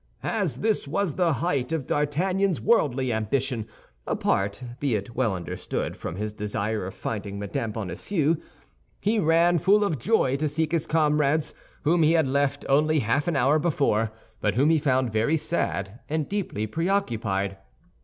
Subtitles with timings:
[0.23, 6.33] As this was the height of D'Artagnan's worldly ambition—apart, be it well understood, from his
[6.33, 7.69] desire of finding Mme.
[7.69, 11.53] Bonacieux—he ran, full of joy, to seek his comrades,
[11.83, 15.99] whom he had left only half an hour before, but whom he found very sad
[16.09, 17.57] and deeply preoccupied.